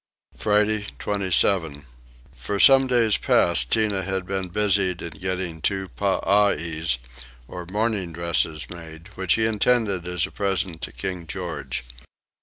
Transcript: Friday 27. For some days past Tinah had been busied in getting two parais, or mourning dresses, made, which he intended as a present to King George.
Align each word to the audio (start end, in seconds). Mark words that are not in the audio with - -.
Friday 0.35 0.87
27. 0.97 1.85
For 2.33 2.57
some 2.59 2.87
days 2.87 3.17
past 3.17 3.69
Tinah 3.69 4.03
had 4.03 4.25
been 4.25 4.47
busied 4.47 4.99
in 5.03 5.11
getting 5.11 5.61
two 5.61 5.89
parais, 5.89 6.97
or 7.47 7.67
mourning 7.67 8.11
dresses, 8.11 8.67
made, 8.71 9.09
which 9.09 9.35
he 9.35 9.45
intended 9.45 10.07
as 10.07 10.25
a 10.25 10.31
present 10.31 10.81
to 10.81 10.91
King 10.91 11.27
George. 11.27 11.83